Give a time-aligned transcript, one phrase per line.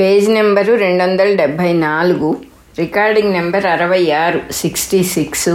[0.00, 2.36] Page number రెండు వందల డెబ్భై నాలుగు
[2.78, 5.48] రికార్డింగ్ నెంబర్ అరవై ఆరు sixty six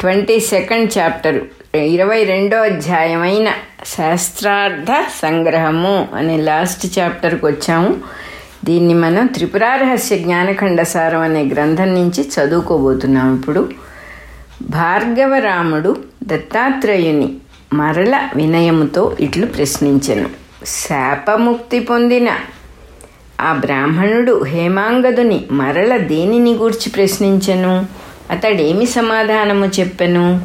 [0.00, 1.40] twenty second chapter
[1.76, 3.48] ఇరవై రెండో అధ్యాయమైన
[3.86, 4.86] శాస్త్రార్థ
[5.22, 7.96] సంగ్రహము అనే లాస్ట్ చాప్టర్కి వచ్చాము
[8.64, 13.70] దీన్ని మనం త్రిపురారహస్య జ్ఞానఖండ సారం అనే గ్రంథం నుంచి చదువుకోబోతున్నాం ఇప్పుడు.
[14.62, 17.34] భార్గవరాముడు దత్తాత్రేయుని
[17.72, 20.28] మరల వినయముతో ఇట్లు ప్రశ్నించెను.
[20.66, 22.28] శాపముక్తి పొందిన
[23.40, 27.86] ఆ బ్రాహ్మణుడు హేమాంగదుని మరల దేనిని గూర్చి ప్రశ్నించెను?
[28.30, 30.40] అతడేమి సమాధానము చెప్పెను?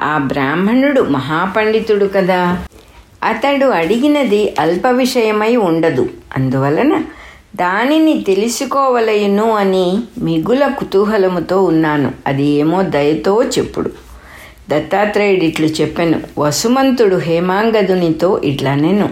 [0.00, 2.58] ఆ బ్రాహ్మణుడు మహాపండితుడు కదా.
[3.24, 6.10] అతడు అడిగినది అల్ప విషయమై ఉండదు.
[6.36, 7.02] అందువలన
[7.56, 12.12] దానిని తెలుసుకోవలయును అని మిగుల కుతూహలముతో ఉన్నాను.
[12.26, 13.90] అది ఏమో దయతో చెప్పుడు.
[14.70, 19.10] దత్తాత్రేయుడు ఇట్లు చెప్పెను వసుమంతుడు హేమాంగదునితో ఇట్లనెను.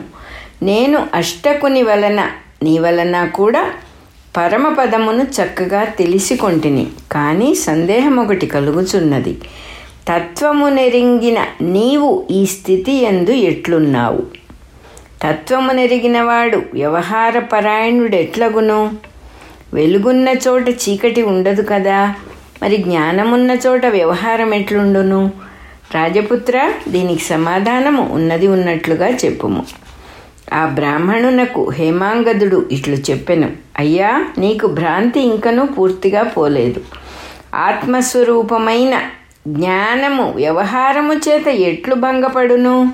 [0.62, 2.30] నేను అష్టకుని వలన
[2.62, 3.70] నీ వలన కూడా
[4.36, 6.86] పరమపదమును చక్కగా తెలిసికొంటిని.
[7.12, 9.38] కానీ సందేహం ఒకటి కలుగుచున్నది.
[10.08, 14.22] తత్వము నెరింగిన నీవు ఈ స్థితి ఎందు ఎట్లున్నావు?
[15.22, 18.90] తత్వము నెరిగినవాడు వ్యవహార పరాయణుడు ఎట్లగును?
[19.74, 22.14] వెలుగున్న చోట చీకటి ఉండదు కదా?
[22.62, 25.30] మరి జ్ఞానమున్న చోట వ్యవహారం ఎట్లుండును?
[25.94, 29.89] రాజపుత్ర దీనికి సమాధానము ఉన్నది ఉన్నట్లుగా చెప్పుము.
[30.52, 33.52] ఆ బ్రాహ్మణునకు హేమాంగదుడు ఇట్లు చెప్పెను.
[33.78, 36.80] అయ్యా నీకు భ్రాంతి ఇంకనూ పూర్తిగా పోలేదు.
[37.54, 39.00] ఆత్మస్వరూపమైన
[39.48, 42.92] జ్ఞానము వ్యవహారము చేత ఎట్లు భంగపడును?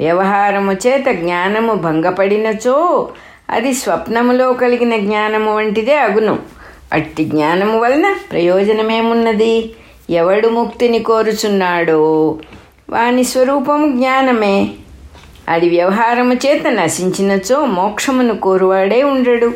[0.00, 3.08] వ్యవహారము చేత జ్ఞానము భంగపడినచో
[3.50, 6.38] అది స్వప్నములో కలిగిన జ్ఞానము వంటిదే అగును.
[6.92, 9.72] అట్టి జ్ఞానము వలన ప్రయోజనమేమున్నది?
[10.10, 12.38] ఎవడు ముక్తిని కోరుచున్నాడో?
[12.90, 14.68] వాని స్వరూపము జ్ఞానమే.
[15.48, 19.52] అది వ్యవహారము చేత నశించినచో మోక్షమును కోరువాడే ఉండడు.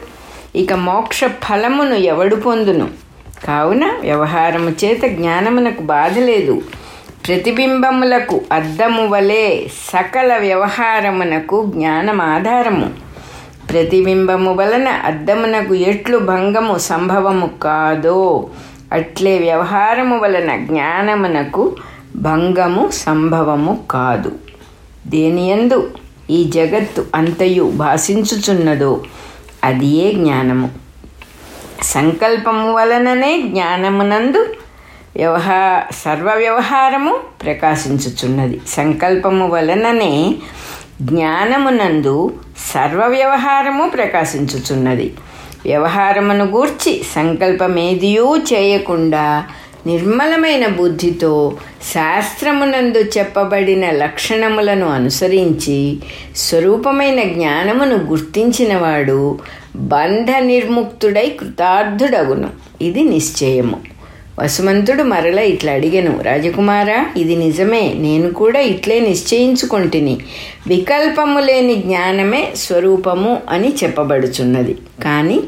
[0.57, 2.89] ఇక మోక్ష ఫలమును ఎవడు పొందును?
[3.45, 6.63] కావున వ్యవహారము చేత జ్ఞానమునకు బాధ లేదు
[7.27, 12.91] ప్రతిబింబములకు అద్దము వలె సకల వ్యవహారమునకు జ్ఞానం ఆధారము.
[13.73, 18.47] ప్రతిబింబము వలన అద్దమునకు ఎట్లు భంగము సంభవము కాదో
[18.93, 21.77] అట్లే వ్యవహారము వలన జ్ఞానమునకు
[22.17, 24.33] భంగము సంభవము కాదు.
[25.07, 25.91] దేనియందు
[26.31, 29.03] ఈ జగత్తు అంతయు భాషించుచున్నదో
[29.65, 30.71] అదియే జ్ఞానము.
[31.83, 34.55] సంకల్పము వలననే జ్ఞానమునందు
[35.17, 38.61] వ్యవహా సర్వ వ్యవహారము ప్రకాశించుచున్నది.
[38.69, 40.35] సంకల్పము వలననే
[41.03, 42.33] జ్ఞానమునందు
[42.75, 45.15] సర్వ వ్యవహారము ప్రకాశించుచున్నది.
[45.65, 49.47] వ్యవహారమును గూర్చి సంకల్పమేదియూ చేయకుండా
[49.87, 51.57] నిర్మలమైన బుద్ధితో
[51.93, 55.99] శాస్త్రమునందు చెప్పబడిన లక్షణములను అనుసరించి
[56.37, 59.39] స్వరూపమైన జ్ఞానమును గుర్తించినవాడు
[59.77, 62.51] బంధ నిర్ముక్తుడై కృతార్థుడగును.
[62.83, 63.81] ఇది నిశ్చయము.
[64.41, 70.19] వసుమంతుడు మరల ఇట్లా అడిగను రాజకుమారా ఇది నిజమే నేను కూడా ఇట్లే నిశ్చయించుకొంటిని.
[70.67, 74.77] వికల్పము లేని జ్ఞానమే స్వరూపము అని చెప్పబడుచున్నది.
[75.05, 75.41] కానీ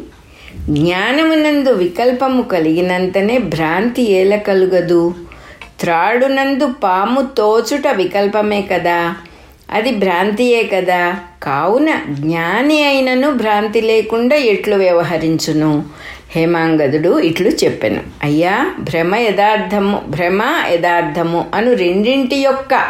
[0.68, 5.14] జ్ఞానమునందు వికల్పము కలిగినంతనే భ్రాంతి ఏల కలుగదు
[5.80, 9.14] త్రాడునందు పాము తోచుట వికల్పమే కదా?
[9.72, 11.16] అది భ్రాంతియే కదా?
[11.42, 15.84] కావున జ్ఞాని అయినను భ్రాంతి లేకుండా ఎట్లు వ్యవహరించును?
[16.30, 18.00] హేమాంగదుడు ఇట్లు చెప్పెను.
[18.22, 22.84] అయ్యా భ్రమ యథార్థము భ్రమ యథార్థము అను రెండింటి యొక్క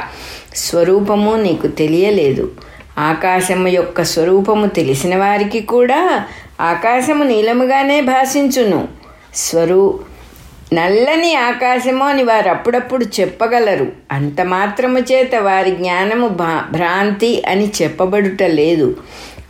[0.55, 2.51] స్వరూపము నీకు తెలియలేదు.
[2.99, 6.25] ఆకాశము యొక్క స్వరూపము తెలిసిన వారికి కూడా
[6.61, 8.89] ఆకాశము నీలముగానే భాషించును.
[9.35, 10.01] స్వరూ
[10.73, 13.87] నల్లని ఆకాశము అని వారు అప్పుడప్పుడు చెప్పగలరు.
[14.13, 18.97] అంత మాత్రము చేత వారి జ్ఞానము భా భ్రాంతి అని చెప్పబడుట లేదు.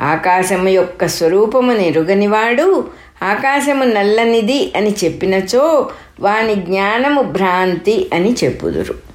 [0.01, 2.87] ఆకాశము యొక్క స్వరూపము నెరుగనివాడు
[3.23, 9.08] ఆకాశము నల్లనిది అని చెప్పినచో వాని జ్ఞానము భ్రాంతి అని చెప్పుదురు.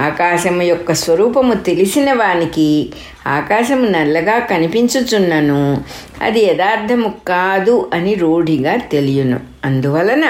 [0.00, 2.90] ఆకాశము యొక్క స్వరూపము తెలిసిన వానికి
[3.26, 5.84] ఆకాశము నల్లగా కనిపించుచున్నను.
[6.22, 9.40] అది యథార్థము కాదు అని రూఢిగా తెలియను.
[9.64, 10.22] అందువలన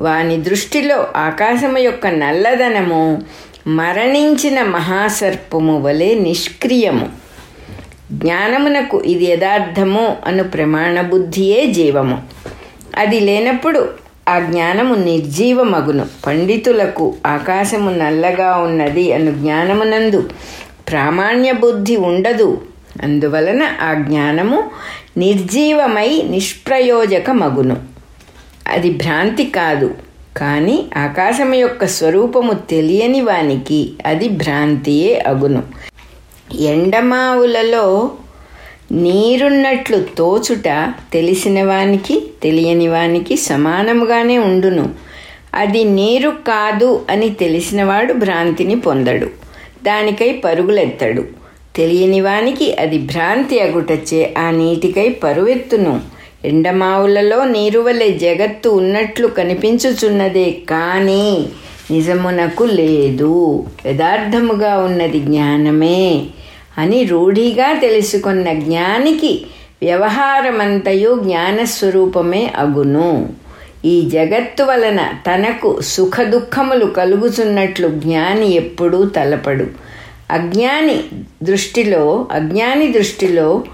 [0.00, 3.22] వాని దృష్టిలో ఆకాశము యొక్క నల్లదనము
[3.66, 7.08] మరణించిన మహాసర్పము వలె నిష్క్రియము.
[8.12, 12.22] జ్ఞానమునకు ఇది యథార్థము అను ప్రమాణ బుద్ధియే జీవము.
[12.98, 16.06] అది లేనప్పుడు ఆ జ్ఞానము నిర్జీవమగును.
[16.26, 20.30] పండితులకు ఆకాశము నల్లగా ఉన్నది అను జ్ఞానమునందు
[20.88, 22.62] ప్రామాణ్య బుద్ధి ఉండదు.
[23.02, 24.70] అందువలన ఆ జ్ఞానము
[25.16, 27.76] నిర్జీవమై నిష్ప్రయోజకమగును.
[28.68, 29.94] అది భ్రాంతి కాదు.
[30.36, 35.62] కానీ ఆకాశము యొక్క స్వరూపము తెలియని వానికి అది భ్రాంతియే అగును.
[36.60, 38.10] ఎండమావులలో
[38.94, 44.90] నీరున్నట్లు తోచుట తెలిసిన వానికి తెలియని వానికి సమానముగానే ఉండును.
[45.54, 49.26] అది నీరు కాదు అని తెలిసినవాడు భ్రాంతిని పొందడు.
[49.84, 51.24] దానికై పరుగులెత్తడు.
[51.76, 56.00] తెలియని వానికి అది భ్రాంతి అగుటచ్చే ఆ నీటికై పరువెత్తును.
[56.44, 61.46] ఎండమావులలో నీరు వలె జగత్తు ఉన్నట్లు కనిపించుచున్నదే కానీ
[61.90, 63.64] నిజమునకు లేదు.
[63.86, 66.22] యథార్థముగా ఉన్నది జ్ఞానమే.
[66.78, 69.46] అని రూఢిగా తెలుసుకున్న జ్ఞానికి
[69.82, 73.28] వ్యవహారమంతయు జ్ఞానస్వరూపమే అగును.
[73.84, 79.66] ఈ జగత్తు వలన తనకు సుఖ దుఃఖములు కలుగుచున్నట్లు జ్ఞాని ఎప్పుడూ తలపడు.
[80.30, 81.02] అజ్ఞాని
[81.42, 83.64] దృష్టిలో అజ్ఞాని దృష్టిలో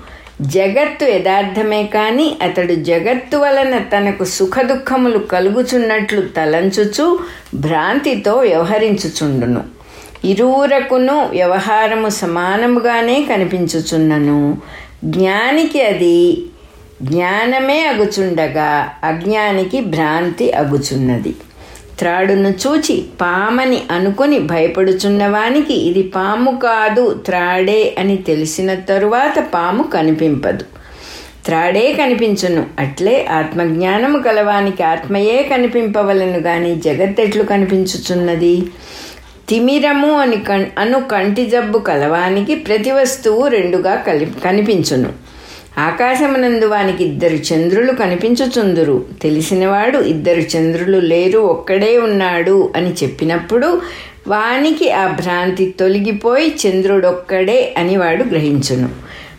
[0.40, 7.18] జగత్తు యథార్థమే కానీ అతడు జగత్తు వలన తనకు సుఖ దుఃఖములు కలుగుచున్నట్లు తలంచుచు
[7.54, 9.79] భ్రాంతితో వ్యవహరించుచుండును.
[10.24, 14.58] ఇరువురకును వ్యవహారము సమానముగానే కనిపించుచున్నను.
[15.04, 16.44] జ్ఞానికి అది
[17.02, 21.34] జ్ఞానమే అగుచుండగా అజ్ఞానికి భ్రాంతి అగుచున్నది.
[21.98, 30.64] త్రాడును చూచి పామని అనుకుని భయపడుచున్నవానికి ఇది పాము కాదు త్రాడే అని తెలిసిన తరువాత పాము కనిపింపదు.
[31.44, 38.62] త్రాడే కనిపించును అట్లే ఆత్మజ్ఞానము కలవానికి ఆత్మయే కనిపింపవలను గాని జగత్తెట్లు కనిపించుచున్నది.
[39.50, 45.12] తిమిరము అని కం అను కంటి జబ్బు కలవానికి ప్రతి వస్తువు రెండుగా కలి కనిపించును.
[45.78, 49.04] ఆకాశమునందు వానికి ఇద్దరు చంద్రులు కనిపించుచుందురు.
[49.22, 53.80] తెలిసినవాడు ఇద్దరు చంద్రులు లేరు ఒక్కడే ఉన్నాడు అని చెప్పినప్పుడు
[54.28, 58.88] వానికి ఆ భ్రాంతి తొలగిపోయి చంద్రుడొక్కడే అని వాడు గ్రహించును.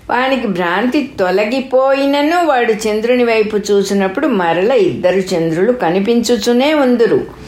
[0.09, 7.40] వానికి భ్రాంతి తొలగిపోయినను వాడు చంద్రుని వైపు చూసినప్పుడు మరల ఇద్దరు చంద్రులు కనిపించుచునే ఉందురు.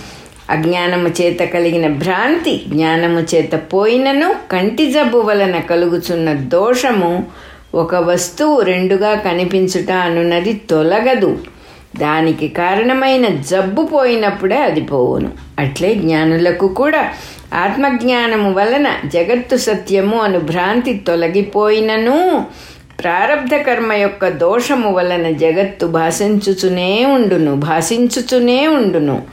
[0.50, 7.26] అజ్ఞానము చేత కలిగిన భ్రాంతి జ్ఞానము చేత పోయినను కంటి జబ్బు వలన కలుగుచున్న దోషము
[7.76, 11.38] ఒక వస్తువు రెండుగా కనిపించుట అనున్నది తొలగదు.
[12.00, 15.32] దానికి కారణమైన జబ్బు పోయినప్పుడే అది పోవును.
[15.60, 17.14] అట్లే జ్ఞానులకు కూడా
[17.54, 22.46] ఆత్మజ్ఞానము వలన జగత్తు సత్యము అను భ్రాంతి తొలగిపోయినను
[23.00, 29.24] ప్రారబ్ధ కర్మ యొక్క దోషము వలన జగత్తు భాషించుచునే ఉండును భాషించుచునే ఉండును.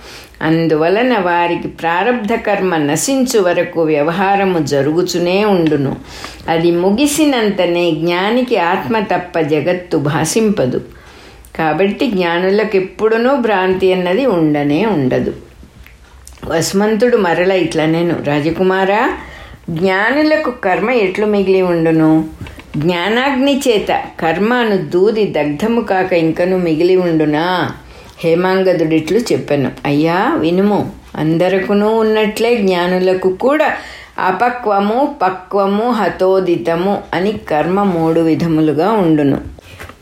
[0.43, 5.97] అందువలన వారికి ప్రారబ్ధ కర్మ నశించు వరకు వ్యవహారము జరుగుచునే ఉండును.
[6.49, 10.81] అది ముగిసినంతనే జ్ఞానికి ఆత్మ తప్ప జగత్తు భాషింపదు.
[11.59, 15.35] కాబట్టి జ్ఞానులకు ఎప్పుడునూ భ్రాంతి అన్నది ఉండనే ఉండదు.
[16.45, 19.13] వసుమంతుడు మరల ఇట్లా నేను రాజకుమారా
[19.71, 22.25] జ్ఞానులకు కర్మ ఎట్లు మిగిలి ఉండును?
[22.77, 27.71] జ్ఞానాగ్ని చేత కర్మను దూది దగ్ధము కాక ఇంకను మిగిలి ఉండునా?
[28.25, 29.73] హేమాంగదుడిట్లు చెప్పాను.
[29.85, 30.93] అయ్యా వినుము.
[31.17, 33.73] అందరకును ఉన్నట్లే జ్ఞానులకు కూడా
[34.19, 39.41] అపక్వము పక్వము హతోదితము అని కర్మ మూడు విధములుగా ఉండును.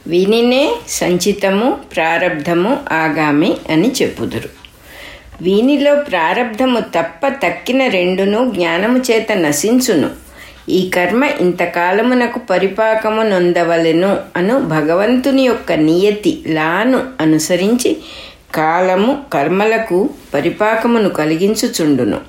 [0.07, 4.49] వినినే సంచితము ప్రారబ్ధము ఆగామి అని చెప్పుదురు.
[5.43, 10.28] వీనిలో ప్రారబ్ధము తప్ప తక్కిన రెండును జ్ఞానము చేత నశించును.
[10.69, 17.97] ఈ కర్మ ఇంతకాలమునకు పరిపాకము నొందవలెను అను భగవంతుని యొక్క నియతి లాను అనుసరించి
[18.55, 22.21] కాలము కర్మలకు పరిపాకమును కలిగించుచుండును.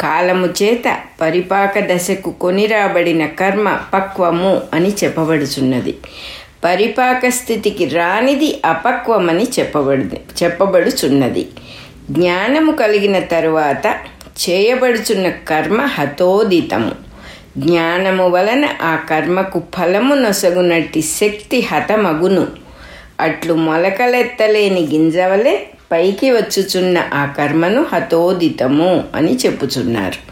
[0.00, 5.98] కాలము చేత పరిపాక దశకు కొనిరాబడిన కర్మ పక్వము అని చెప్పబడుచున్నది.
[6.64, 10.02] పరిపాక స్థితికి రానిది అపక్వమని చెప్పబడు
[10.44, 11.48] చెప్పబడుచున్నది.
[12.10, 13.86] జ్ఞానము కలిగిన తరువాత
[14.40, 16.92] చేయబడుచున్న కర్మ హతోదితము.
[17.58, 22.46] జ్ఞానము వలన ఆ కర్మకు ఫలము నొసగునట్టి శక్తి హతమగును.
[23.20, 30.30] అట్లు మొలకలెత్తలేని గింజవలే పైకి వచ్చుచున్న ఆ కర్మను హతోదితము అని చెప్పుచున్నారు.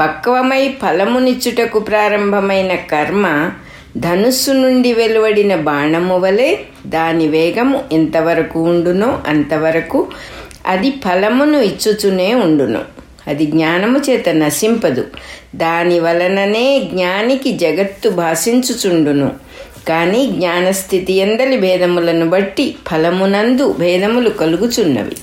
[0.00, 3.50] పక్వమై ఫలమునిచ్చుటకు ప్రారంభమైన కర్మ
[3.96, 10.06] ధనుస్సు నుండి వెలువడిన బాణము వలె దాని వేగము ఎంతవరకు ఉండునో అంతవరకు
[10.66, 12.95] అది ఫలమును ఇచ్చుచునే ఉండును.
[13.28, 15.04] అది జ్ఞానము చేత నశింపదు.
[15.56, 19.30] దాని వలననే జ్ఞానికి జగత్తు భాషించుచుండును.
[19.88, 25.16] కానీ జ్ఞానస్థితి ఎందలి భేదములను బట్టి ఫలమునందు భేదములు కలుగుచున్నవి.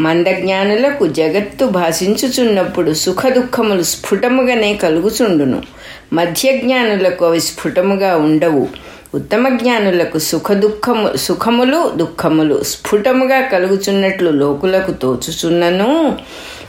[0.00, 5.62] మందజ్ఞానులకు జగత్తు భాషించుచున్నప్పుడు సుఖ దుఃఖములు స్ఫుటముగానే కలుగుచుండును.
[6.12, 8.68] మధ్య జ్ఞానులకు అవి స్ఫుటముగా ఉండవు.
[9.14, 16.18] ఉత్తమ జ్ఞానులకు సుఖ దుఃఖము సుఖములు దుఃఖములు స్ఫుటముగా కలుగుచున్నట్లు లోకులకు తోచుచున్నను.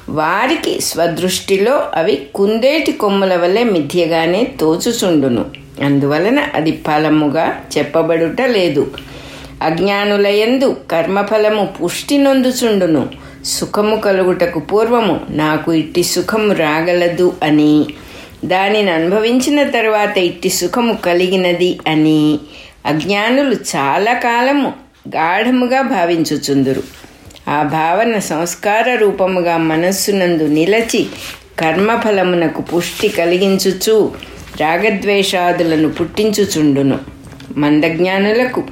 [0.10, 5.46] వారికి స్వదృష్టిలో అవి కుందేటి కొమ్ముల వలె మిథ్యగానే తోచుచుండును.
[5.84, 8.92] అందువలన అది ఫలముగా చెప్పబడుట లేదు.
[9.62, 13.08] అజ్ఞానులయందు కర్మఫలము పుష్టి నొందుచుండును.
[13.46, 17.86] సుఖము కలుగుటకు పూర్వము నాకు ఇట్టి సుఖము రాగలదు అని.
[18.46, 22.40] దానిని అనుభవించిన తర్వాత ఇట్టి సుఖము కలిగినది అని.
[22.86, 24.74] అజ్ఞానులు చాలా కాలము
[25.08, 27.07] గాఢముగా భావించుచుందురు.
[27.48, 31.08] ఆ భావన సంస్కార రూపముగా మనస్సునందు నిలచి
[31.60, 34.12] కర్మఫలమునకు పుష్టి కలిగించుచు
[34.62, 37.00] రాగద్వేషాదులను పుట్టించుచుండును.
[37.58, 38.64] మందజ్ఞానులకు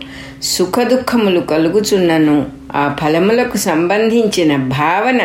[0.43, 2.45] సుఖదుఖములు కలుగుచున్నను.
[2.75, 5.21] ఆ ఫలములకు సంబంధించిన భావన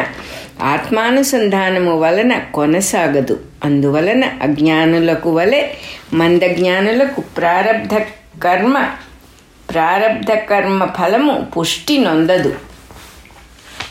[0.63, 3.41] ఆత్మానుసంధానము వలన కొనసాగదు.
[3.65, 5.69] అందువలన అజ్ఞానులకు వలె
[6.13, 7.95] మందజ్ఞానులకు ప్రారబ్ధ
[8.43, 8.87] కర్మ
[9.71, 12.70] ప్రారబ్ధ కర్మ ఫలము పుష్టి నొందదు.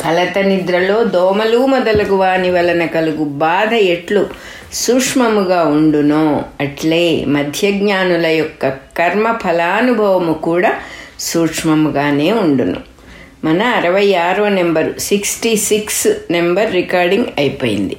[0.01, 4.27] కలత నిద్రలో దోమలు మొదలగు వాని వలన కలుగు బాధ ఎట్లు
[4.73, 10.73] సూక్ష్మముగా ఉండునో అట్లే మధ్యజ్ఞానుల యొక్క కర్మ ఫలానుభవము కూడా
[11.19, 12.77] సూక్ష్మముగానే ఉండును.
[13.43, 17.97] మన అరవై ఆరో number sixty six number recording అయిపోయింది.